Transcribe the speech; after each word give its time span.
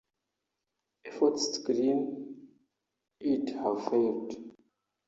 Efforts 1.05 1.49
to 1.51 1.61
clean 1.63 2.49
it 3.19 3.49
have 3.53 3.83
failed. 3.87 4.35